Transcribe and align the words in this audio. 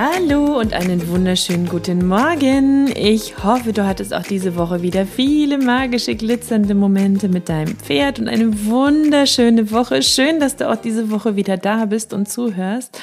Hallo 0.00 0.60
und 0.60 0.74
einen 0.74 1.08
wunderschönen 1.08 1.66
guten 1.66 2.06
Morgen. 2.06 2.86
Ich 2.96 3.42
hoffe, 3.42 3.72
du 3.72 3.84
hattest 3.84 4.14
auch 4.14 4.22
diese 4.22 4.54
Woche 4.54 4.80
wieder 4.80 5.04
viele 5.04 5.58
magische, 5.58 6.14
glitzernde 6.14 6.76
Momente 6.76 7.28
mit 7.28 7.48
deinem 7.48 7.76
Pferd 7.76 8.20
und 8.20 8.28
eine 8.28 8.66
wunderschöne 8.66 9.72
Woche. 9.72 10.04
Schön, 10.04 10.38
dass 10.38 10.54
du 10.54 10.70
auch 10.70 10.76
diese 10.76 11.10
Woche 11.10 11.34
wieder 11.34 11.56
da 11.56 11.86
bist 11.86 12.12
und 12.12 12.28
zuhörst. 12.28 12.96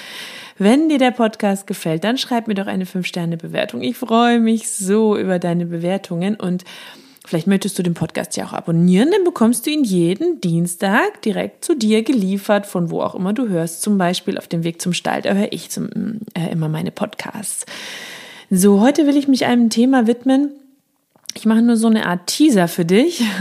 Wenn 0.58 0.88
dir 0.88 0.98
der 0.98 1.12
Podcast 1.12 1.68
gefällt, 1.68 2.06
dann 2.06 2.18
schreib 2.18 2.48
mir 2.48 2.54
doch 2.54 2.68
eine 2.68 2.86
5-Sterne-Bewertung. 2.86 3.82
Ich 3.82 3.98
freue 3.98 4.40
mich 4.40 4.70
so 4.70 5.18
über 5.18 5.38
deine 5.38 5.66
Bewertungen 5.66 6.38
und 6.38 6.64
Vielleicht 7.28 7.48
möchtest 7.48 7.78
du 7.80 7.84
den 7.84 7.94
Podcast 7.94 8.38
ja 8.38 8.46
auch 8.46 8.54
abonnieren, 8.54 9.10
dann 9.12 9.24
bekommst 9.24 9.66
du 9.66 9.72
ihn 9.72 9.84
jeden 9.84 10.42
Dienstag 10.42 11.22
direkt 11.24 11.66
zu 11.66 11.76
dir 11.76 12.04
geliefert, 12.04 12.66
von 12.66 12.92
wo 12.92 13.02
auch 13.02 13.16
immer 13.16 13.34
du 13.34 13.48
hörst. 13.48 13.82
Zum 13.82 13.98
Beispiel 13.98 14.38
auf 14.38 14.48
dem 14.48 14.64
Weg 14.64 14.82
zum 14.82 14.94
Stall, 14.94 15.22
da 15.22 15.34
höre 15.34 15.52
ich 15.52 15.70
zum, 15.70 15.90
äh, 16.34 16.52
immer 16.52 16.70
meine 16.70 16.92
Podcasts. 16.92 17.66
So, 18.50 18.80
heute 18.80 19.08
will 19.08 19.18
ich 19.18 19.28
mich 19.28 19.46
einem 19.46 19.70
Thema 19.70 20.08
widmen, 20.08 20.52
ich 21.38 21.46
mache 21.46 21.62
nur 21.62 21.76
so 21.76 21.88
eine 21.88 22.06
Art 22.06 22.28
Teaser 22.28 22.68
für 22.68 22.86
dich. 22.86 23.24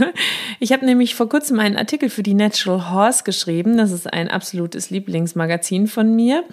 Ich 0.61 0.71
habe 0.71 0.85
nämlich 0.85 1.15
vor 1.15 1.27
kurzem 1.27 1.59
einen 1.59 1.75
Artikel 1.75 2.09
für 2.09 2.23
die 2.23 2.33
Natural 2.33 2.89
Horse 2.89 3.25
geschrieben. 3.25 3.77
Das 3.77 3.91
ist 3.91 4.11
ein 4.11 4.29
absolutes 4.29 4.89
Lieblingsmagazin 4.89 5.87
von 5.87 6.15
mir. 6.15 6.45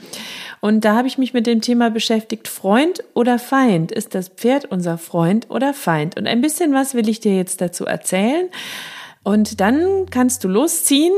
Und 0.60 0.84
da 0.84 0.96
habe 0.96 1.06
ich 1.06 1.18
mich 1.18 1.34
mit 1.34 1.46
dem 1.46 1.60
Thema 1.60 1.88
beschäftigt, 1.88 2.48
Freund 2.48 3.04
oder 3.14 3.38
Feind? 3.38 3.92
Ist 3.92 4.16
das 4.16 4.28
Pferd 4.28 4.64
unser 4.64 4.98
Freund 4.98 5.48
oder 5.50 5.72
Feind? 5.72 6.16
Und 6.16 6.26
ein 6.26 6.40
bisschen 6.40 6.74
was 6.74 6.94
will 6.94 7.08
ich 7.08 7.20
dir 7.20 7.36
jetzt 7.36 7.60
dazu 7.60 7.86
erzählen. 7.86 8.48
Und 9.24 9.60
dann 9.60 10.06
kannst 10.10 10.42
du 10.42 10.48
losziehen 10.48 11.12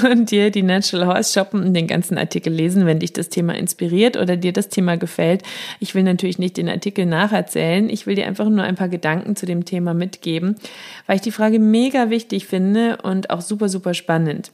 und 0.10 0.30
dir 0.30 0.50
die 0.50 0.62
Natural 0.62 1.06
Horse 1.08 1.32
shoppen 1.32 1.64
und 1.64 1.74
den 1.74 1.88
ganzen 1.88 2.16
Artikel 2.16 2.52
lesen, 2.52 2.86
wenn 2.86 3.00
dich 3.00 3.12
das 3.12 3.28
Thema 3.28 3.56
inspiriert 3.56 4.16
oder 4.16 4.36
dir 4.36 4.52
das 4.52 4.68
Thema 4.68 4.96
gefällt. 4.96 5.42
Ich 5.80 5.94
will 5.96 6.04
natürlich 6.04 6.38
nicht 6.38 6.56
den 6.56 6.68
Artikel 6.68 7.06
nacherzählen. 7.06 7.90
Ich 7.90 8.06
will 8.06 8.14
dir 8.14 8.26
einfach 8.26 8.48
nur 8.48 8.62
ein 8.62 8.76
paar 8.76 8.88
Gedanken 8.88 9.34
zu 9.34 9.46
dem 9.46 9.64
Thema 9.64 9.94
mitgeben, 9.94 10.56
weil 11.06 11.16
ich 11.16 11.22
die 11.22 11.32
Frage 11.32 11.58
mega 11.58 12.08
wichtig 12.08 12.46
finde 12.46 12.98
und 13.02 13.30
auch 13.30 13.40
super, 13.40 13.68
super 13.68 13.94
spannend. 13.94 14.52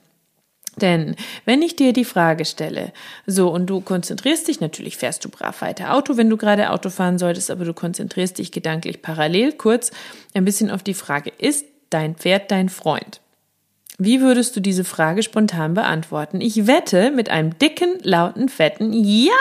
Denn 0.81 1.17
wenn 1.47 1.63
ich 1.63 1.77
dir 1.77 1.93
die 1.93 2.05
Frage 2.05 2.45
stelle, 2.45 2.93
so 3.27 3.49
und 3.51 3.67
du 3.67 3.81
konzentrierst 3.81 4.49
dich, 4.49 4.61
natürlich 4.61 4.97
fährst 4.97 5.25
du 5.25 5.31
brav 5.31 5.63
weiter 5.63 5.95
Auto, 5.95 6.17
wenn 6.17 6.29
du 6.29 6.37
gerade 6.37 6.71
Auto 6.71 6.91
fahren 6.91 7.19
solltest, 7.19 7.51
aber 7.51 7.65
du 7.65 7.73
konzentrierst 7.73 8.39
dich 8.39 8.53
gedanklich 8.53 9.01
parallel 9.01 9.53
kurz 9.53 9.91
ein 10.35 10.45
bisschen 10.45 10.71
auf 10.71 10.83
die 10.83 10.95
Frage, 10.95 11.33
ist 11.39 11.65
dein 11.91 12.17
Pferd 12.17 12.51
dein 12.51 12.69
Freund? 12.69 13.21
Wie 13.99 14.21
würdest 14.21 14.55
du 14.55 14.61
diese 14.61 14.85
Frage 14.85 15.23
spontan 15.23 15.75
beantworten? 15.75 16.41
Ich 16.41 16.67
wette 16.67 17.11
mit 17.11 17.31
einem 17.31 17.59
dicken, 17.59 17.99
lauten, 18.03 18.49
fetten 18.49 18.93
Ja, 18.93 19.33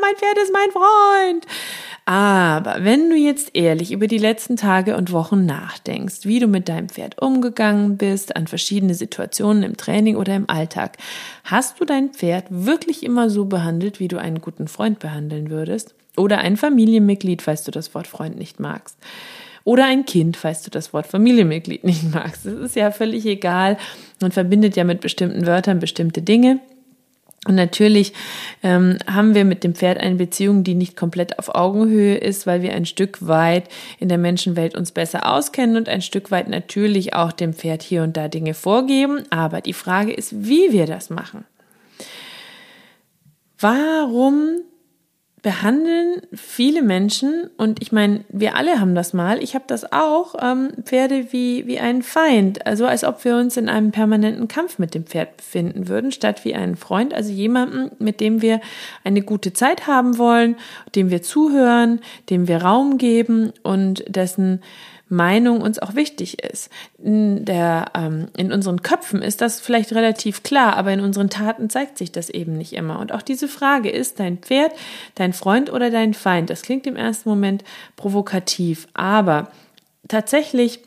mein 0.00 0.16
Pferd 0.16 0.36
ist 0.38 0.52
mein 0.52 0.70
Freund. 0.70 1.46
Aber 2.04 2.84
wenn 2.84 3.08
du 3.08 3.16
jetzt 3.16 3.52
ehrlich 3.54 3.92
über 3.92 4.08
die 4.08 4.18
letzten 4.18 4.56
Tage 4.56 4.96
und 4.96 5.12
Wochen 5.12 5.46
nachdenkst, 5.46 6.24
wie 6.24 6.40
du 6.40 6.46
mit 6.48 6.68
deinem 6.68 6.88
Pferd 6.88 7.22
umgegangen 7.22 7.96
bist, 7.96 8.34
an 8.36 8.48
verschiedene 8.48 8.94
Situationen 8.94 9.62
im 9.62 9.76
Training 9.76 10.16
oder 10.16 10.34
im 10.34 10.50
Alltag, 10.50 10.98
hast 11.44 11.80
du 11.80 11.84
dein 11.84 12.10
Pferd 12.10 12.46
wirklich 12.50 13.04
immer 13.04 13.30
so 13.30 13.44
behandelt, 13.44 14.00
wie 14.00 14.08
du 14.08 14.18
einen 14.18 14.40
guten 14.40 14.66
Freund 14.66 14.98
behandeln 14.98 15.48
würdest? 15.48 15.94
Oder 16.16 16.38
ein 16.38 16.56
Familienmitglied, 16.56 17.40
falls 17.40 17.62
du 17.62 17.70
das 17.70 17.94
Wort 17.94 18.08
Freund 18.08 18.36
nicht 18.36 18.60
magst? 18.60 18.98
Oder 19.64 19.86
ein 19.86 20.04
Kind, 20.04 20.36
falls 20.36 20.62
du 20.62 20.70
das 20.70 20.92
Wort 20.92 21.06
Familienmitglied 21.06 21.84
nicht 21.84 22.12
magst. 22.12 22.46
Das 22.46 22.54
ist 22.54 22.76
ja 22.76 22.90
völlig 22.90 23.26
egal. 23.26 23.78
Man 24.20 24.32
verbindet 24.32 24.76
ja 24.76 24.84
mit 24.84 25.00
bestimmten 25.00 25.46
Wörtern 25.46 25.78
bestimmte 25.78 26.22
Dinge. 26.22 26.60
Und 27.48 27.56
natürlich 27.56 28.12
ähm, 28.62 28.98
haben 29.12 29.34
wir 29.34 29.44
mit 29.44 29.64
dem 29.64 29.74
Pferd 29.74 29.98
eine 29.98 30.14
Beziehung, 30.14 30.62
die 30.62 30.74
nicht 30.74 30.96
komplett 30.96 31.40
auf 31.40 31.52
Augenhöhe 31.52 32.16
ist, 32.16 32.46
weil 32.46 32.62
wir 32.62 32.72
ein 32.72 32.86
Stück 32.86 33.26
weit 33.26 33.68
in 33.98 34.08
der 34.08 34.18
Menschenwelt 34.18 34.76
uns 34.76 34.92
besser 34.92 35.28
auskennen 35.32 35.76
und 35.76 35.88
ein 35.88 36.02
Stück 36.02 36.30
weit 36.30 36.48
natürlich 36.48 37.14
auch 37.14 37.32
dem 37.32 37.52
Pferd 37.52 37.82
hier 37.82 38.04
und 38.04 38.16
da 38.16 38.28
Dinge 38.28 38.54
vorgeben. 38.54 39.24
Aber 39.30 39.60
die 39.60 39.72
Frage 39.72 40.12
ist, 40.12 40.46
wie 40.46 40.70
wir 40.70 40.86
das 40.86 41.10
machen. 41.10 41.44
Warum 43.58 44.60
behandeln 45.42 46.22
viele 46.32 46.82
Menschen, 46.82 47.50
und 47.56 47.82
ich 47.82 47.90
meine, 47.90 48.24
wir 48.28 48.54
alle 48.54 48.78
haben 48.78 48.94
das 48.94 49.12
mal, 49.12 49.42
ich 49.42 49.56
habe 49.56 49.64
das 49.66 49.92
auch, 49.92 50.36
ähm, 50.40 50.70
Pferde 50.84 51.32
wie, 51.32 51.66
wie 51.66 51.80
einen 51.80 52.02
Feind, 52.02 52.64
also 52.64 52.86
als 52.86 53.02
ob 53.02 53.24
wir 53.24 53.36
uns 53.36 53.56
in 53.56 53.68
einem 53.68 53.90
permanenten 53.90 54.46
Kampf 54.46 54.78
mit 54.78 54.94
dem 54.94 55.04
Pferd 55.04 55.36
befinden 55.36 55.88
würden, 55.88 56.12
statt 56.12 56.44
wie 56.44 56.54
einen 56.54 56.76
Freund, 56.76 57.12
also 57.12 57.32
jemanden, 57.32 57.90
mit 57.98 58.20
dem 58.20 58.40
wir 58.40 58.60
eine 59.02 59.22
gute 59.22 59.52
Zeit 59.52 59.88
haben 59.88 60.16
wollen, 60.16 60.56
dem 60.94 61.10
wir 61.10 61.22
zuhören, 61.22 62.00
dem 62.30 62.46
wir 62.46 62.62
Raum 62.62 62.96
geben 62.96 63.52
und 63.64 64.04
dessen 64.06 64.62
Meinung 65.12 65.60
uns 65.60 65.78
auch 65.78 65.94
wichtig 65.94 66.42
ist. 66.42 66.70
In, 66.98 67.44
der, 67.44 67.92
ähm, 67.94 68.28
in 68.36 68.50
unseren 68.50 68.82
Köpfen 68.82 69.22
ist 69.22 69.40
das 69.40 69.60
vielleicht 69.60 69.92
relativ 69.92 70.42
klar, 70.42 70.76
aber 70.76 70.92
in 70.92 71.00
unseren 71.00 71.30
Taten 71.30 71.70
zeigt 71.70 71.98
sich 71.98 72.10
das 72.10 72.30
eben 72.30 72.56
nicht 72.56 72.72
immer. 72.72 72.98
Und 72.98 73.12
auch 73.12 73.22
diese 73.22 73.46
Frage, 73.46 73.90
ist 73.90 74.18
dein 74.18 74.38
Pferd 74.38 74.72
dein 75.14 75.34
Freund 75.34 75.70
oder 75.70 75.90
dein 75.90 76.14
Feind? 76.14 76.50
Das 76.50 76.62
klingt 76.62 76.86
im 76.86 76.96
ersten 76.96 77.28
Moment 77.28 77.62
provokativ, 77.96 78.88
aber 78.94 79.50
tatsächlich 80.08 80.80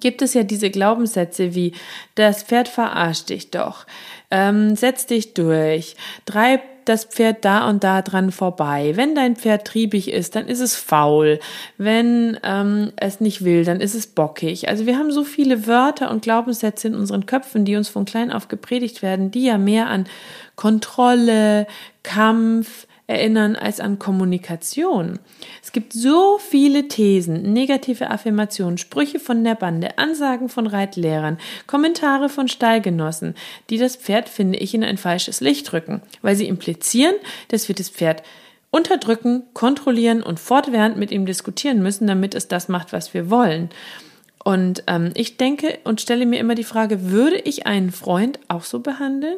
gibt 0.00 0.22
es 0.22 0.34
ja 0.34 0.42
diese 0.42 0.70
Glaubenssätze 0.70 1.54
wie, 1.54 1.72
das 2.16 2.42
Pferd 2.42 2.68
verarscht 2.68 3.28
dich 3.28 3.50
doch, 3.50 3.86
ähm, 4.30 4.74
setz 4.74 5.06
dich 5.06 5.34
durch, 5.34 5.94
treib 6.26 6.62
das 6.84 7.04
Pferd 7.04 7.44
da 7.44 7.68
und 7.68 7.84
da 7.84 8.02
dran 8.02 8.32
vorbei. 8.32 8.92
Wenn 8.94 9.14
dein 9.14 9.36
Pferd 9.36 9.66
triebig 9.66 10.10
ist, 10.10 10.36
dann 10.36 10.46
ist 10.46 10.60
es 10.60 10.76
faul. 10.76 11.40
Wenn 11.78 12.38
ähm, 12.42 12.92
es 12.96 13.20
nicht 13.20 13.44
will, 13.44 13.64
dann 13.64 13.80
ist 13.80 13.94
es 13.94 14.06
bockig. 14.06 14.68
Also 14.68 14.86
wir 14.86 14.98
haben 14.98 15.12
so 15.12 15.24
viele 15.24 15.66
Wörter 15.66 16.10
und 16.10 16.22
Glaubenssätze 16.22 16.88
in 16.88 16.94
unseren 16.94 17.26
Köpfen, 17.26 17.64
die 17.64 17.76
uns 17.76 17.88
von 17.88 18.04
klein 18.04 18.32
auf 18.32 18.48
gepredigt 18.48 19.02
werden, 19.02 19.30
die 19.30 19.44
ja 19.44 19.58
mehr 19.58 19.88
an 19.88 20.06
Kontrolle, 20.56 21.66
Kampf, 22.02 22.86
erinnern 23.06 23.56
als 23.56 23.80
an 23.80 23.98
Kommunikation. 23.98 25.18
Es 25.62 25.72
gibt 25.72 25.92
so 25.92 26.38
viele 26.38 26.88
Thesen, 26.88 27.52
negative 27.52 28.10
Affirmationen, 28.10 28.78
Sprüche 28.78 29.18
von 29.18 29.44
der 29.44 29.54
Bande, 29.54 29.98
Ansagen 29.98 30.48
von 30.48 30.66
Reitlehrern, 30.66 31.38
Kommentare 31.66 32.28
von 32.28 32.48
Stallgenossen, 32.48 33.34
die 33.70 33.78
das 33.78 33.96
Pferd, 33.96 34.28
finde 34.28 34.58
ich, 34.58 34.74
in 34.74 34.84
ein 34.84 34.98
falsches 34.98 35.40
Licht 35.40 35.72
rücken, 35.72 36.00
weil 36.22 36.36
sie 36.36 36.48
implizieren, 36.48 37.14
dass 37.48 37.68
wir 37.68 37.74
das 37.74 37.90
Pferd 37.90 38.22
unterdrücken, 38.70 39.42
kontrollieren 39.52 40.22
und 40.22 40.40
fortwährend 40.40 40.96
mit 40.96 41.10
ihm 41.10 41.26
diskutieren 41.26 41.82
müssen, 41.82 42.06
damit 42.06 42.34
es 42.34 42.48
das 42.48 42.68
macht, 42.68 42.92
was 42.92 43.12
wir 43.12 43.28
wollen. 43.28 43.68
Und 44.42 44.84
ähm, 44.86 45.10
ich 45.14 45.36
denke 45.36 45.78
und 45.84 46.00
stelle 46.00 46.26
mir 46.26 46.40
immer 46.40 46.54
die 46.54 46.64
Frage, 46.64 47.10
würde 47.10 47.36
ich 47.36 47.66
einen 47.66 47.92
Freund 47.92 48.40
auch 48.48 48.64
so 48.64 48.80
behandeln? 48.80 49.36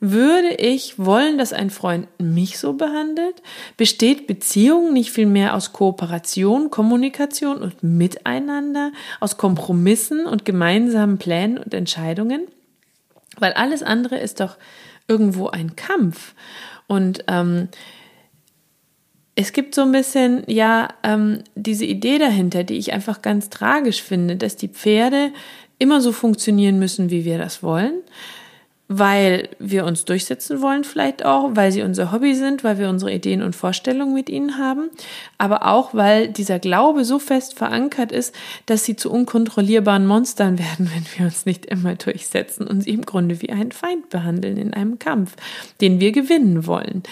Würde 0.00 0.54
ich 0.54 0.96
wollen, 0.98 1.38
dass 1.38 1.52
ein 1.52 1.70
Freund 1.70 2.06
mich 2.20 2.58
so 2.58 2.74
behandelt? 2.74 3.42
Besteht 3.76 4.28
Beziehung 4.28 4.92
nicht 4.92 5.10
vielmehr 5.10 5.56
aus 5.56 5.72
Kooperation, 5.72 6.70
Kommunikation 6.70 7.58
und 7.58 7.82
Miteinander, 7.82 8.92
aus 9.18 9.38
Kompromissen 9.38 10.26
und 10.26 10.44
gemeinsamen 10.44 11.18
Plänen 11.18 11.58
und 11.58 11.74
Entscheidungen? 11.74 12.46
Weil 13.38 13.54
alles 13.54 13.82
andere 13.82 14.18
ist 14.18 14.38
doch 14.38 14.56
irgendwo 15.08 15.48
ein 15.48 15.74
Kampf. 15.74 16.34
Und 16.86 17.24
ähm, 17.26 17.68
es 19.34 19.52
gibt 19.52 19.74
so 19.74 19.82
ein 19.82 19.92
bisschen, 19.92 20.44
ja, 20.46 20.90
ähm, 21.02 21.42
diese 21.56 21.84
Idee 21.84 22.18
dahinter, 22.18 22.62
die 22.62 22.78
ich 22.78 22.92
einfach 22.92 23.20
ganz 23.20 23.50
tragisch 23.50 24.00
finde, 24.00 24.36
dass 24.36 24.54
die 24.54 24.68
Pferde 24.68 25.32
immer 25.80 26.00
so 26.00 26.12
funktionieren 26.12 26.78
müssen, 26.78 27.10
wie 27.10 27.24
wir 27.24 27.38
das 27.38 27.64
wollen 27.64 27.94
weil 28.88 29.50
wir 29.58 29.84
uns 29.84 30.06
durchsetzen 30.06 30.62
wollen, 30.62 30.82
vielleicht 30.82 31.24
auch, 31.24 31.50
weil 31.52 31.70
sie 31.72 31.82
unser 31.82 32.10
Hobby 32.10 32.34
sind, 32.34 32.64
weil 32.64 32.78
wir 32.78 32.88
unsere 32.88 33.12
Ideen 33.12 33.42
und 33.42 33.54
Vorstellungen 33.54 34.14
mit 34.14 34.30
ihnen 34.30 34.56
haben, 34.56 34.88
aber 35.36 35.66
auch, 35.66 35.92
weil 35.92 36.28
dieser 36.28 36.58
Glaube 36.58 37.04
so 37.04 37.18
fest 37.18 37.56
verankert 37.56 38.12
ist, 38.12 38.34
dass 38.64 38.84
sie 38.84 38.96
zu 38.96 39.12
unkontrollierbaren 39.12 40.06
Monstern 40.06 40.58
werden, 40.58 40.90
wenn 40.94 41.04
wir 41.16 41.26
uns 41.26 41.44
nicht 41.44 41.66
immer 41.66 41.96
durchsetzen 41.96 42.66
und 42.66 42.82
sie 42.82 42.90
im 42.90 43.04
Grunde 43.04 43.42
wie 43.42 43.50
einen 43.50 43.72
Feind 43.72 44.08
behandeln 44.08 44.56
in 44.56 44.72
einem 44.72 44.98
Kampf, 44.98 45.36
den 45.82 46.00
wir 46.00 46.12
gewinnen 46.12 46.66
wollen. 46.66 47.02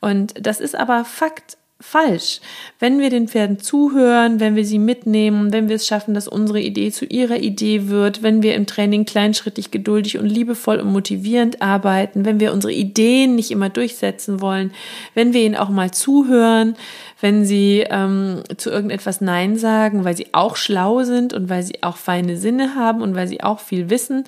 Und 0.00 0.34
das 0.40 0.60
ist 0.60 0.76
aber 0.76 1.04
Fakt 1.04 1.56
falsch. 1.84 2.40
Wenn 2.80 2.98
wir 2.98 3.10
den 3.10 3.28
Pferden 3.28 3.60
zuhören, 3.60 4.40
wenn 4.40 4.56
wir 4.56 4.64
sie 4.64 4.78
mitnehmen, 4.78 5.52
wenn 5.52 5.68
wir 5.68 5.76
es 5.76 5.86
schaffen, 5.86 6.14
dass 6.14 6.26
unsere 6.26 6.58
Idee 6.58 6.90
zu 6.90 7.04
ihrer 7.04 7.36
Idee 7.36 7.88
wird, 7.88 8.22
wenn 8.22 8.42
wir 8.42 8.54
im 8.54 8.66
Training 8.66 9.04
kleinschrittig, 9.04 9.70
geduldig 9.70 10.18
und 10.18 10.26
liebevoll 10.26 10.80
und 10.80 10.90
motivierend 10.90 11.60
arbeiten, 11.62 12.24
wenn 12.24 12.40
wir 12.40 12.52
unsere 12.52 12.72
Ideen 12.72 13.34
nicht 13.36 13.50
immer 13.50 13.68
durchsetzen 13.68 14.40
wollen, 14.40 14.72
wenn 15.14 15.34
wir 15.34 15.42
ihnen 15.42 15.56
auch 15.56 15.68
mal 15.68 15.90
zuhören, 15.90 16.74
wenn 17.20 17.44
sie 17.44 17.84
ähm, 17.88 18.42
zu 18.56 18.70
irgendetwas 18.70 19.20
Nein 19.20 19.56
sagen, 19.56 20.04
weil 20.04 20.16
sie 20.16 20.28
auch 20.32 20.56
schlau 20.56 21.04
sind 21.04 21.32
und 21.32 21.48
weil 21.48 21.62
sie 21.62 21.82
auch 21.82 21.96
feine 21.96 22.38
Sinne 22.38 22.74
haben 22.74 23.02
und 23.02 23.14
weil 23.14 23.28
sie 23.28 23.42
auch 23.42 23.60
viel 23.60 23.90
wissen 23.90 24.24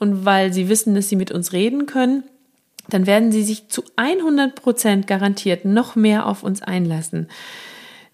und 0.00 0.24
weil 0.24 0.52
sie 0.52 0.68
wissen, 0.68 0.94
dass 0.94 1.08
sie 1.08 1.16
mit 1.16 1.30
uns 1.30 1.52
reden 1.52 1.86
können, 1.86 2.24
dann 2.88 3.06
werden 3.06 3.32
sie 3.32 3.42
sich 3.42 3.68
zu 3.68 3.82
100 3.96 4.54
Prozent 4.54 5.06
garantiert 5.06 5.64
noch 5.64 5.96
mehr 5.96 6.26
auf 6.26 6.42
uns 6.42 6.62
einlassen. 6.62 7.28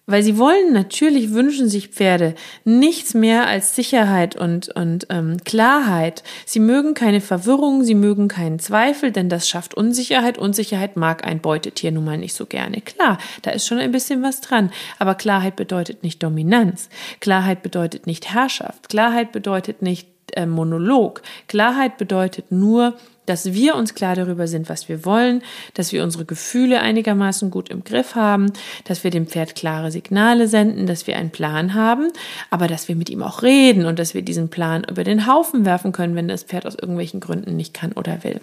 Weil 0.05 0.21
sie 0.21 0.37
wollen, 0.37 0.73
natürlich 0.73 1.31
wünschen 1.31 1.69
sich 1.69 1.87
Pferde 1.87 2.35
nichts 2.65 3.13
mehr 3.13 3.47
als 3.47 3.73
Sicherheit 3.73 4.35
und, 4.35 4.67
und 4.75 5.07
ähm, 5.09 5.37
Klarheit. 5.45 6.23
Sie 6.45 6.59
mögen 6.59 6.93
keine 6.93 7.21
Verwirrung, 7.21 7.85
sie 7.85 7.95
mögen 7.95 8.27
keinen 8.27 8.59
Zweifel, 8.59 9.13
denn 9.13 9.29
das 9.29 9.47
schafft 9.47 9.75
Unsicherheit. 9.75 10.37
Unsicherheit 10.37 10.97
mag 10.97 11.25
ein 11.25 11.39
Beutetier 11.39 11.91
nun 11.91 12.03
mal 12.03 12.17
nicht 12.17 12.33
so 12.33 12.45
gerne. 12.45 12.81
Klar, 12.81 13.17
da 13.43 13.51
ist 13.51 13.65
schon 13.65 13.77
ein 13.77 13.93
bisschen 13.93 14.21
was 14.21 14.41
dran. 14.41 14.71
Aber 14.99 15.15
Klarheit 15.15 15.55
bedeutet 15.55 16.03
nicht 16.03 16.21
Dominanz. 16.21 16.89
Klarheit 17.21 17.63
bedeutet 17.63 18.05
nicht 18.05 18.33
Herrschaft. 18.33 18.89
Klarheit 18.89 19.31
bedeutet 19.31 19.81
nicht 19.81 20.09
äh, 20.33 20.45
Monolog. 20.45 21.21
Klarheit 21.47 21.97
bedeutet 21.97 22.51
nur, 22.51 22.95
dass 23.25 23.53
wir 23.53 23.75
uns 23.75 23.93
klar 23.95 24.15
darüber 24.15 24.47
sind, 24.47 24.69
was 24.69 24.89
wir 24.89 25.05
wollen, 25.05 25.41
dass 25.73 25.91
wir 25.91 26.03
unsere 26.03 26.25
Gefühle 26.25 26.81
einigermaßen 26.81 27.51
gut 27.51 27.69
im 27.69 27.83
Griff 27.83 28.15
haben, 28.15 28.51
dass 28.85 29.03
wir 29.03 29.11
dem 29.11 29.27
Pferd 29.27 29.55
klare 29.55 29.91
Signale 29.91 30.47
senden, 30.47 30.87
dass 30.87 31.07
wir 31.07 31.17
einen 31.17 31.31
Plan 31.31 31.73
haben, 31.73 32.09
aber 32.49 32.67
dass 32.67 32.87
wir 32.87 32.95
mit 32.95 33.09
ihm 33.09 33.23
auch 33.23 33.41
reden 33.41 33.85
und 33.85 33.99
dass 33.99 34.13
wir 34.13 34.21
diesen 34.21 34.49
Plan 34.49 34.83
über 34.89 35.03
den 35.03 35.27
Haufen 35.27 35.65
werfen 35.65 35.91
können, 35.91 36.15
wenn 36.15 36.27
das 36.27 36.43
Pferd 36.43 36.65
aus 36.65 36.75
irgendwelchen 36.75 37.19
Gründen 37.19 37.55
nicht 37.55 37.73
kann 37.73 37.93
oder 37.93 38.23
will. 38.23 38.41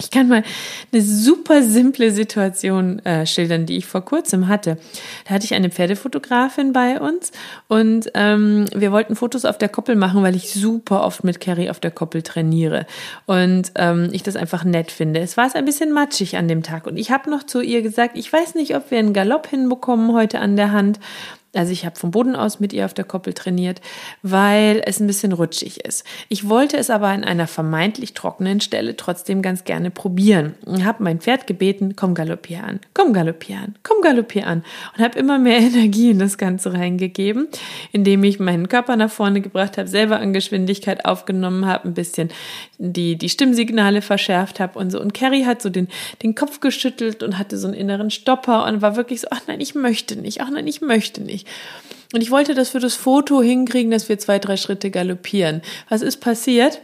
Ich 0.00 0.10
kann 0.10 0.28
mal 0.28 0.42
eine 0.92 1.02
super 1.02 1.62
simple 1.62 2.10
Situation 2.10 2.98
äh, 3.00 3.26
schildern, 3.26 3.66
die 3.66 3.78
ich 3.78 3.86
vor 3.86 4.04
kurzem 4.04 4.48
hatte. 4.48 4.76
Da 5.26 5.34
hatte 5.34 5.44
ich 5.44 5.54
eine 5.54 5.70
Pferdefotografin 5.70 6.72
bei 6.72 7.00
uns 7.00 7.32
und 7.68 8.10
ähm, 8.14 8.66
wir 8.74 8.92
wollten 8.92 9.16
Fotos 9.16 9.44
auf 9.44 9.58
der 9.58 9.68
Koppel 9.68 9.96
machen, 9.96 10.22
weil 10.22 10.36
ich 10.36 10.52
super 10.52 11.02
oft 11.02 11.24
mit 11.24 11.40
Carrie 11.40 11.70
auf 11.70 11.80
der 11.80 11.90
Koppel 11.90 12.22
trainiere 12.22 12.86
und 13.24 13.72
ähm, 13.76 14.10
ich 14.12 14.22
das 14.22 14.36
einfach 14.36 14.64
nett 14.64 14.90
finde. 14.90 15.20
Es 15.20 15.36
war 15.36 15.46
es 15.46 15.54
ein 15.54 15.64
bisschen 15.64 15.92
matschig 15.92 16.36
an 16.36 16.48
dem 16.48 16.62
Tag 16.62 16.86
und 16.86 16.98
ich 16.98 17.10
habe 17.10 17.30
noch 17.30 17.44
zu 17.44 17.60
ihr 17.60 17.80
gesagt, 17.82 18.18
ich 18.18 18.30
weiß 18.30 18.54
nicht, 18.54 18.76
ob 18.76 18.90
wir 18.90 18.98
einen 18.98 19.14
Galopp 19.14 19.46
hinbekommen 19.46 20.12
heute 20.12 20.40
an 20.40 20.56
der 20.56 20.72
Hand 20.72 21.00
also 21.56 21.72
ich 21.72 21.84
habe 21.84 21.96
vom 21.96 22.10
Boden 22.10 22.36
aus 22.36 22.60
mit 22.60 22.72
ihr 22.72 22.84
auf 22.84 22.94
der 22.94 23.04
Koppel 23.04 23.32
trainiert, 23.32 23.80
weil 24.22 24.82
es 24.84 25.00
ein 25.00 25.06
bisschen 25.06 25.32
rutschig 25.32 25.84
ist. 25.84 26.04
Ich 26.28 26.48
wollte 26.48 26.76
es 26.76 26.90
aber 26.90 27.08
an 27.08 27.24
einer 27.24 27.46
vermeintlich 27.46 28.14
trockenen 28.14 28.60
Stelle 28.60 28.96
trotzdem 28.96 29.42
ganz 29.42 29.64
gerne 29.64 29.90
probieren 29.90 30.54
und 30.64 30.84
habe 30.84 31.02
mein 31.02 31.20
Pferd 31.20 31.46
gebeten, 31.46 31.94
komm 31.96 32.14
galoppier 32.14 32.64
an, 32.64 32.80
komm 32.94 33.12
galoppier 33.12 33.58
an, 33.58 33.74
komm 33.82 34.02
galoppier 34.02 34.46
an 34.46 34.64
und 34.96 35.04
habe 35.04 35.18
immer 35.18 35.38
mehr 35.38 35.58
Energie 35.66 36.10
in 36.10 36.18
das 36.18 36.38
Ganze 36.38 36.72
reingegeben, 36.72 37.48
indem 37.92 38.24
ich 38.24 38.38
meinen 38.38 38.68
Körper 38.68 38.96
nach 38.96 39.10
vorne 39.10 39.40
gebracht 39.40 39.78
habe, 39.78 39.88
selber 39.88 40.20
an 40.20 40.32
Geschwindigkeit 40.32 41.04
aufgenommen 41.04 41.66
habe, 41.66 41.88
ein 41.88 41.94
bisschen 41.94 42.30
die, 42.78 43.16
die 43.16 43.28
Stimmsignale 43.28 44.02
verschärft 44.02 44.60
habe 44.60 44.78
und 44.78 44.90
so. 44.90 45.00
Und 45.00 45.14
Carrie 45.14 45.44
hat 45.44 45.62
so 45.62 45.70
den, 45.70 45.88
den 46.22 46.34
Kopf 46.34 46.60
geschüttelt 46.60 47.22
und 47.22 47.38
hatte 47.38 47.56
so 47.58 47.66
einen 47.66 47.76
inneren 47.76 48.10
Stopper 48.10 48.66
und 48.66 48.82
war 48.82 48.96
wirklich 48.96 49.22
so, 49.22 49.28
ach 49.30 49.42
nein, 49.46 49.60
ich 49.60 49.74
möchte 49.74 50.16
nicht, 50.16 50.40
ach 50.40 50.50
nein, 50.50 50.66
ich 50.66 50.80
möchte 50.80 51.22
nicht. 51.22 51.45
Und 52.12 52.22
ich 52.22 52.30
wollte 52.30 52.54
das 52.54 52.70
für 52.70 52.80
das 52.80 52.94
Foto 52.94 53.42
hinkriegen, 53.42 53.90
dass 53.90 54.08
wir 54.08 54.18
zwei, 54.18 54.38
drei 54.38 54.56
Schritte 54.56 54.90
galoppieren. 54.90 55.62
Was 55.88 56.02
ist 56.02 56.18
passiert? 56.18 56.80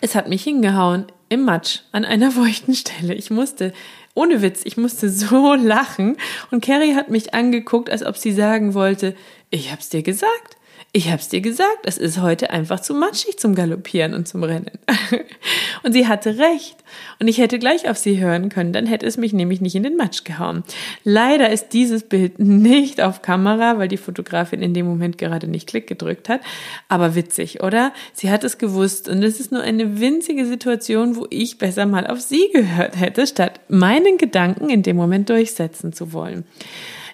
Es 0.00 0.14
hat 0.14 0.28
mich 0.28 0.42
hingehauen 0.42 1.06
im 1.28 1.44
Matsch 1.44 1.80
an 1.92 2.04
einer 2.04 2.30
feuchten 2.32 2.74
Stelle. 2.74 3.14
Ich 3.14 3.30
musste, 3.30 3.72
ohne 4.14 4.42
Witz, 4.42 4.62
ich 4.64 4.76
musste 4.76 5.08
so 5.10 5.54
lachen. 5.54 6.16
Und 6.50 6.64
Carrie 6.64 6.94
hat 6.94 7.10
mich 7.10 7.34
angeguckt, 7.34 7.90
als 7.90 8.04
ob 8.04 8.16
sie 8.16 8.32
sagen 8.32 8.74
wollte, 8.74 9.14
ich 9.50 9.70
hab's 9.70 9.88
dir 9.88 10.02
gesagt 10.02 10.56
ich 10.96 11.10
hab's 11.10 11.28
dir 11.28 11.40
gesagt, 11.40 11.80
es 11.82 11.98
ist 11.98 12.22
heute 12.22 12.50
einfach 12.50 12.78
zu 12.78 12.94
matschig 12.94 13.36
zum 13.36 13.56
Galoppieren 13.56 14.14
und 14.14 14.28
zum 14.28 14.44
Rennen. 14.44 14.70
und 15.82 15.92
sie 15.92 16.06
hatte 16.06 16.38
recht. 16.38 16.76
Und 17.18 17.26
ich 17.26 17.38
hätte 17.38 17.58
gleich 17.58 17.88
auf 17.90 17.98
sie 17.98 18.22
hören 18.22 18.48
können, 18.48 18.72
dann 18.72 18.86
hätte 18.86 19.04
es 19.04 19.16
mich 19.16 19.32
nämlich 19.32 19.60
nicht 19.60 19.74
in 19.74 19.82
den 19.82 19.96
Matsch 19.96 20.22
gehauen. 20.22 20.62
Leider 21.02 21.50
ist 21.50 21.72
dieses 21.72 22.04
Bild 22.04 22.38
nicht 22.38 23.00
auf 23.00 23.22
Kamera, 23.22 23.76
weil 23.76 23.88
die 23.88 23.96
Fotografin 23.96 24.62
in 24.62 24.72
dem 24.72 24.86
Moment 24.86 25.18
gerade 25.18 25.48
nicht 25.48 25.68
Klick 25.68 25.88
gedrückt 25.88 26.28
hat. 26.28 26.42
Aber 26.88 27.16
witzig, 27.16 27.60
oder? 27.64 27.92
Sie 28.12 28.30
hat 28.30 28.44
es 28.44 28.58
gewusst 28.58 29.08
und 29.08 29.20
es 29.24 29.40
ist 29.40 29.50
nur 29.50 29.62
eine 29.62 29.98
winzige 29.98 30.46
Situation, 30.46 31.16
wo 31.16 31.26
ich 31.28 31.58
besser 31.58 31.86
mal 31.86 32.06
auf 32.06 32.20
sie 32.20 32.50
gehört 32.52 33.00
hätte, 33.00 33.26
statt 33.26 33.58
meinen 33.66 34.16
Gedanken 34.16 34.70
in 34.70 34.84
dem 34.84 34.94
Moment 34.94 35.28
durchsetzen 35.28 35.92
zu 35.92 36.12
wollen 36.12 36.44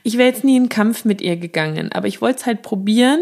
ich 0.02 0.17
wäre 0.17 0.29
jetzt 0.29 0.44
nie 0.44 0.56
in 0.56 0.69
Kampf 0.69 1.05
mit 1.05 1.20
ihr 1.20 1.37
gegangen, 1.37 1.93
aber 1.93 2.06
ich 2.06 2.20
wollte 2.20 2.41
es 2.41 2.47
halt 2.47 2.62
probieren 2.62 3.20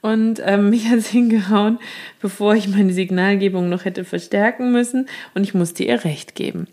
und 0.00 0.40
ähm, 0.44 0.70
mich 0.70 0.88
hat 0.90 1.00
hingehauen, 1.00 1.78
bevor 2.20 2.54
ich 2.54 2.68
meine 2.68 2.92
Signalgebung 2.92 3.68
noch 3.68 3.84
hätte 3.84 4.04
verstärken 4.04 4.72
müssen 4.72 5.08
und 5.34 5.42
ich 5.42 5.54
musste 5.54 5.84
ihr 5.84 6.04
recht 6.04 6.34
geben. 6.34 6.66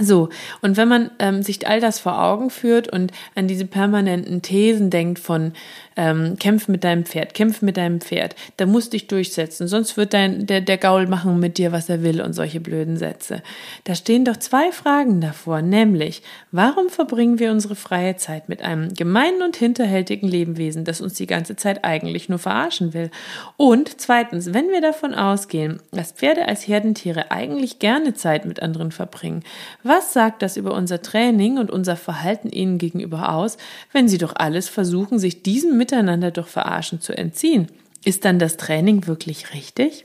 So, 0.00 0.28
und 0.62 0.76
wenn 0.76 0.86
man 0.86 1.10
ähm, 1.18 1.42
sich 1.42 1.66
all 1.66 1.80
das 1.80 1.98
vor 1.98 2.22
Augen 2.22 2.50
führt 2.50 2.86
und 2.86 3.10
an 3.34 3.48
diese 3.48 3.66
permanenten 3.66 4.42
Thesen 4.42 4.90
denkt 4.90 5.18
von 5.18 5.54
ähm, 5.96 6.36
kämpf 6.38 6.68
mit 6.68 6.84
deinem 6.84 7.04
Pferd, 7.04 7.34
kämpf 7.34 7.60
mit 7.62 7.76
deinem 7.76 8.00
Pferd, 8.00 8.36
da 8.58 8.66
musst 8.66 8.92
dich 8.92 9.08
durchsetzen, 9.08 9.66
sonst 9.66 9.96
wird 9.96 10.14
dein, 10.14 10.46
der, 10.46 10.60
der 10.60 10.78
Gaul 10.78 11.08
machen 11.08 11.40
mit 11.40 11.58
dir, 11.58 11.72
was 11.72 11.88
er 11.88 12.04
will 12.04 12.22
und 12.22 12.32
solche 12.34 12.60
blöden 12.60 12.96
Sätze. 12.96 13.42
Da 13.82 13.96
stehen 13.96 14.24
doch 14.24 14.36
zwei 14.36 14.70
Fragen 14.70 15.20
davor, 15.20 15.62
nämlich, 15.62 16.22
warum 16.52 16.88
verbringen 16.88 17.40
wir 17.40 17.50
unsere 17.50 17.74
freie 17.74 18.14
Zeit 18.14 18.48
mit 18.48 18.62
einem 18.62 18.94
gemeinen 18.94 19.42
und 19.42 19.56
hinterhältigen 19.56 20.28
Lebewesen, 20.28 20.84
das 20.84 21.00
uns 21.00 21.14
die 21.14 21.26
ganze 21.26 21.56
Zeit 21.56 21.84
eigentlich 21.84 22.28
nur 22.28 22.38
verarschen 22.38 22.94
will? 22.94 23.10
Und 23.56 24.00
zweitens, 24.00 24.54
wenn 24.54 24.68
wir 24.68 24.80
davon 24.80 25.12
ausgehen, 25.12 25.80
dass 25.90 26.12
Pferde 26.12 26.46
als 26.46 26.68
Herdentiere 26.68 27.32
eigentlich 27.32 27.80
gerne 27.80 28.14
Zeit 28.14 28.44
mit 28.46 28.62
anderen 28.62 28.92
verbringen, 28.92 29.42
was 29.88 30.12
sagt 30.12 30.42
das 30.42 30.56
über 30.56 30.74
unser 30.74 31.02
Training 31.02 31.58
und 31.58 31.70
unser 31.70 31.96
Verhalten 31.96 32.50
ihnen 32.50 32.78
gegenüber 32.78 33.32
aus, 33.32 33.56
wenn 33.92 34.08
sie 34.08 34.18
doch 34.18 34.36
alles 34.36 34.68
versuchen, 34.68 35.18
sich 35.18 35.42
diesem 35.42 35.76
mit 35.76 35.88
Miteinander 35.88 36.30
durch 36.30 36.48
Verarschen 36.48 37.00
zu 37.00 37.16
entziehen. 37.16 37.68
Ist 38.04 38.24
dann 38.24 38.38
das 38.38 38.58
Training 38.58 39.06
wirklich 39.06 39.54
richtig? 39.54 40.04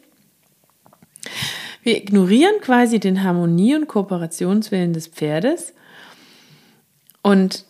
Wir 1.84 1.98
ignorieren 1.98 2.56
quasi 2.62 3.00
den 3.00 3.24
Harmonie- 3.24 3.75
und 3.75 3.88
Kooperationswillen 3.88 4.94
des 4.94 5.08
Pferdes 5.08 5.74
und 7.22 7.66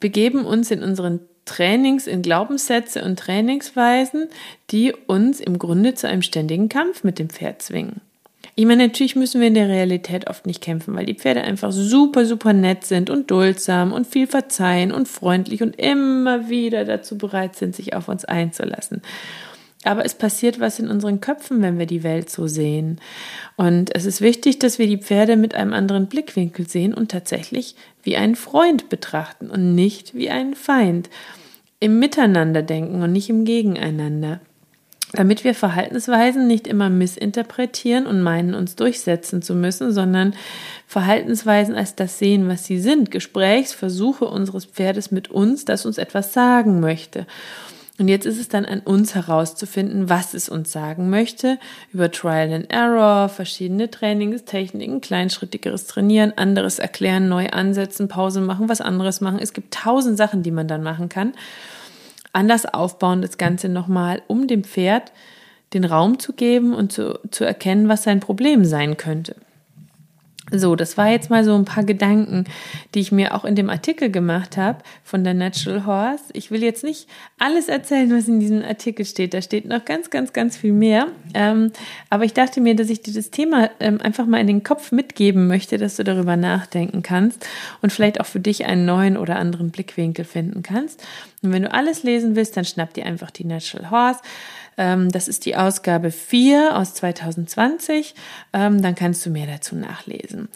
begeben 0.00 0.46
uns 0.46 0.70
in 0.70 0.82
unseren 0.82 1.20
Trainings 1.44 2.06
in 2.06 2.22
Glaubenssätze 2.22 3.02
und 3.04 3.18
Trainingsweisen, 3.18 4.28
die 4.70 4.94
uns 5.06 5.40
im 5.40 5.58
Grunde 5.58 5.94
zu 5.94 6.08
einem 6.08 6.22
ständigen 6.22 6.68
Kampf 6.68 7.04
mit 7.04 7.18
dem 7.18 7.30
Pferd 7.30 7.62
zwingen. 7.62 8.00
Ich 8.58 8.66
meine, 8.66 8.88
natürlich 8.88 9.14
müssen 9.14 9.40
wir 9.40 9.46
in 9.46 9.54
der 9.54 9.68
Realität 9.68 10.28
oft 10.28 10.44
nicht 10.44 10.60
kämpfen, 10.60 10.96
weil 10.96 11.06
die 11.06 11.14
Pferde 11.14 11.42
einfach 11.42 11.70
super, 11.70 12.26
super 12.26 12.52
nett 12.52 12.84
sind 12.84 13.08
und 13.08 13.30
duldsam 13.30 13.92
und 13.92 14.04
viel 14.04 14.26
verzeihen 14.26 14.90
und 14.90 15.06
freundlich 15.06 15.62
und 15.62 15.78
immer 15.78 16.48
wieder 16.48 16.84
dazu 16.84 17.16
bereit 17.16 17.54
sind, 17.54 17.76
sich 17.76 17.94
auf 17.94 18.08
uns 18.08 18.24
einzulassen. 18.24 19.02
Aber 19.84 20.04
es 20.04 20.16
passiert 20.16 20.58
was 20.58 20.80
in 20.80 20.88
unseren 20.88 21.20
Köpfen, 21.20 21.62
wenn 21.62 21.78
wir 21.78 21.86
die 21.86 22.02
Welt 22.02 22.30
so 22.30 22.48
sehen. 22.48 23.00
Und 23.54 23.94
es 23.94 24.06
ist 24.06 24.20
wichtig, 24.20 24.58
dass 24.58 24.80
wir 24.80 24.88
die 24.88 24.98
Pferde 24.98 25.36
mit 25.36 25.54
einem 25.54 25.72
anderen 25.72 26.06
Blickwinkel 26.06 26.68
sehen 26.68 26.94
und 26.94 27.12
tatsächlich 27.12 27.76
wie 28.02 28.16
einen 28.16 28.34
Freund 28.34 28.88
betrachten 28.88 29.50
und 29.50 29.76
nicht 29.76 30.16
wie 30.16 30.30
einen 30.30 30.56
Feind. 30.56 31.10
Im 31.78 32.00
Miteinander 32.00 32.62
denken 32.62 33.02
und 33.02 33.12
nicht 33.12 33.30
im 33.30 33.44
Gegeneinander 33.44 34.40
damit 35.12 35.44
wir 35.44 35.54
Verhaltensweisen 35.54 36.46
nicht 36.46 36.66
immer 36.66 36.90
missinterpretieren 36.90 38.06
und 38.06 38.22
meinen, 38.22 38.54
uns 38.54 38.76
durchsetzen 38.76 39.40
zu 39.40 39.54
müssen, 39.54 39.92
sondern 39.92 40.34
Verhaltensweisen 40.86 41.74
als 41.74 41.94
das 41.94 42.18
sehen, 42.18 42.48
was 42.48 42.66
sie 42.66 42.78
sind, 42.78 43.10
Gesprächsversuche 43.10 44.26
unseres 44.26 44.66
Pferdes 44.66 45.10
mit 45.10 45.30
uns, 45.30 45.64
das 45.64 45.86
uns 45.86 45.98
etwas 45.98 46.32
sagen 46.32 46.80
möchte. 46.80 47.26
Und 47.98 48.06
jetzt 48.06 48.26
ist 48.26 48.38
es 48.38 48.48
dann 48.48 48.64
an 48.64 48.78
uns 48.80 49.16
herauszufinden, 49.16 50.08
was 50.08 50.32
es 50.32 50.48
uns 50.48 50.70
sagen 50.70 51.10
möchte 51.10 51.58
über 51.92 52.12
Trial 52.12 52.52
and 52.52 52.70
Error, 52.70 53.28
verschiedene 53.28 53.90
Trainingstechniken, 53.90 55.00
kleinschrittigeres 55.00 55.86
Trainieren, 55.86 56.32
anderes 56.36 56.78
erklären, 56.78 57.28
neu 57.28 57.48
ansetzen, 57.48 58.06
Pause 58.06 58.40
machen, 58.40 58.68
was 58.68 58.80
anderes 58.80 59.20
machen. 59.20 59.40
Es 59.40 59.52
gibt 59.52 59.74
tausend 59.74 60.16
Sachen, 60.16 60.44
die 60.44 60.52
man 60.52 60.68
dann 60.68 60.84
machen 60.84 61.08
kann. 61.08 61.32
Anders 62.38 62.72
aufbauen 62.72 63.20
das 63.20 63.36
Ganze 63.36 63.68
nochmal, 63.68 64.22
um 64.28 64.46
dem 64.46 64.62
Pferd 64.62 65.10
den 65.74 65.84
Raum 65.84 66.20
zu 66.20 66.34
geben 66.34 66.72
und 66.72 66.92
zu, 66.92 67.18
zu 67.32 67.44
erkennen, 67.44 67.88
was 67.88 68.04
sein 68.04 68.20
Problem 68.20 68.64
sein 68.64 68.96
könnte. 68.96 69.34
So, 70.50 70.76
das 70.76 70.96
war 70.96 71.10
jetzt 71.10 71.30
mal 71.30 71.44
so 71.44 71.54
ein 71.54 71.64
paar 71.64 71.84
Gedanken, 71.84 72.44
die 72.94 73.00
ich 73.00 73.12
mir 73.12 73.34
auch 73.34 73.44
in 73.44 73.54
dem 73.54 73.68
Artikel 73.68 74.10
gemacht 74.10 74.56
habe 74.56 74.78
von 75.04 75.24
der 75.24 75.34
Natural 75.34 75.84
Horse. 75.84 76.24
Ich 76.32 76.50
will 76.50 76.62
jetzt 76.62 76.84
nicht 76.84 77.08
alles 77.38 77.68
erzählen, 77.68 78.10
was 78.10 78.28
in 78.28 78.40
diesem 78.40 78.64
Artikel 78.64 79.04
steht. 79.04 79.34
Da 79.34 79.42
steht 79.42 79.66
noch 79.66 79.84
ganz, 79.84 80.10
ganz, 80.10 80.32
ganz 80.32 80.56
viel 80.56 80.72
mehr. 80.72 81.08
Ähm, 81.34 81.72
aber 82.08 82.24
ich 82.24 82.32
dachte 82.32 82.60
mir, 82.60 82.74
dass 82.74 82.88
ich 82.88 83.02
dir 83.02 83.12
das 83.12 83.30
Thema 83.30 83.70
ähm, 83.80 84.00
einfach 84.00 84.26
mal 84.26 84.40
in 84.40 84.46
den 84.46 84.62
Kopf 84.62 84.90
mitgeben 84.90 85.46
möchte, 85.48 85.76
dass 85.76 85.96
du 85.96 86.04
darüber 86.04 86.36
nachdenken 86.36 87.02
kannst 87.02 87.46
und 87.82 87.92
vielleicht 87.92 88.20
auch 88.20 88.26
für 88.26 88.40
dich 88.40 88.64
einen 88.64 88.86
neuen 88.86 89.16
oder 89.16 89.36
anderen 89.36 89.70
Blickwinkel 89.70 90.24
finden 90.24 90.62
kannst. 90.62 91.02
Und 91.42 91.52
wenn 91.52 91.62
du 91.62 91.72
alles 91.72 92.02
lesen 92.02 92.36
willst, 92.36 92.56
dann 92.56 92.64
schnapp 92.64 92.94
dir 92.94 93.04
einfach 93.04 93.30
die 93.30 93.44
Natural 93.44 93.90
Horse. 93.90 94.20
Ähm, 94.78 95.10
das 95.10 95.28
ist 95.28 95.44
die 95.44 95.56
Ausgabe 95.56 96.10
4 96.10 96.76
aus 96.78 96.94
2020. 96.94 98.14
Ähm, 98.54 98.80
dann 98.80 98.94
kannst 98.94 99.26
du 99.26 99.30
mehr 99.30 99.46
dazu 99.46 99.76
nachlesen. 99.76 100.48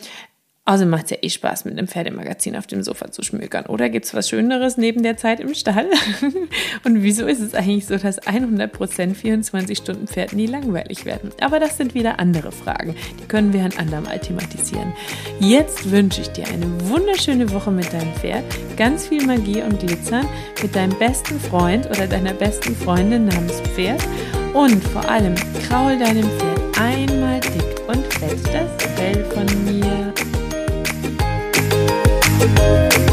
Außerdem 0.65 0.91
macht 0.91 1.07
es 1.07 1.11
ja 1.11 1.17
eh 1.23 1.29
Spaß, 1.29 1.65
mit 1.65 1.77
einem 1.77 1.89
Pferdemagazin 1.89 2.55
auf 2.55 2.69
dem 2.69 2.85
Sofa 2.85 3.11
zu 3.11 3.23
schmökern. 3.23 3.67
Oder 3.67 3.91
gibt 3.91 4.05
es 4.05 4.15
was 4.15 4.29
Schöneres 4.29 4.77
neben 4.77 5.03
der 5.03 5.17
Zeit 5.17 5.41
im 5.41 5.55
Stall? 5.55 5.89
Und 6.85 7.03
wieso 7.03 7.27
ist 7.27 7.41
es 7.41 7.53
eigentlich 7.57 7.87
so, 7.87 7.97
dass 7.97 8.23
100% 8.23 9.15
24 9.15 9.77
Stunden 9.77 10.07
Pferd 10.07 10.35
nie 10.35 10.47
langweilig 10.47 11.05
werden? 11.05 11.31
Aber 11.41 11.59
das 11.59 11.77
sind 11.77 11.95
wieder 11.95 12.21
andere 12.21 12.53
Fragen. 12.53 12.95
Die 13.21 13.27
können 13.27 13.53
wir 13.53 13.65
ein 13.65 13.77
andermal 13.77 14.21
thematisieren. 14.21 14.93
Jetzt 15.41 15.91
wünsche 15.91 16.21
ich 16.21 16.29
dir 16.29 16.47
eine 16.47 16.67
wunderschöne 16.89 17.51
Woche 17.51 17.73
mit 17.73 17.93
deinem 17.93 18.15
Pferd, 18.15 18.45
ganz 18.77 19.09
viel 19.09 19.27
Magie 19.27 19.63
und 19.63 19.81
Glitzern, 19.81 20.29
mit 20.63 20.77
deinem 20.77 20.97
besten 20.97 21.41
Freund 21.41 21.87
oder 21.87 22.07
deiner 22.07 22.35
besten 22.35 22.77
Freundin 22.77 23.25
namens 23.25 23.61
Pferd 23.75 24.01
und 24.55 24.85
vor 24.85 25.09
allem 25.11 25.35
kraul 25.67 25.99
deinem 25.99 26.29
Pferd 26.39 26.61
einmal 26.79 27.41
dick 27.41 27.89
und 27.89 28.07
fett 28.15 28.39
das 28.53 28.87
Fell 28.95 29.25
von 29.25 29.65
mir. 29.65 30.13
Música 32.43 33.12